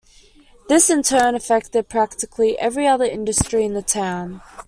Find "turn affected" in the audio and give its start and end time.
1.03-1.87